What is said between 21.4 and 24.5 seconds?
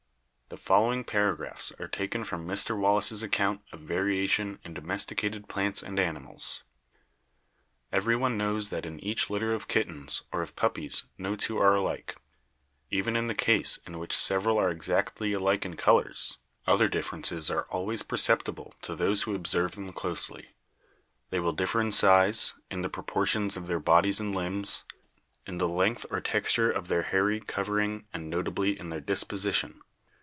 differ in size, in the proportions of their bodies and